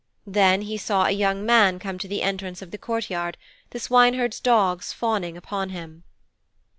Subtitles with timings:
[0.25, 3.37] Then he saw a young man come to the entrance of the courtyard,
[3.69, 6.05] the swineherd's dogs fawning upon him.